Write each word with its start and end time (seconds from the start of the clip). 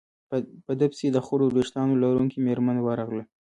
په 0.65 0.71
ده 0.79 0.85
پسې 0.91 1.07
د 1.11 1.17
خړو 1.25 1.45
ورېښتانو 1.49 2.01
لرونکې 2.03 2.37
مېرمن 2.47 2.77
ورغله. 2.83 3.23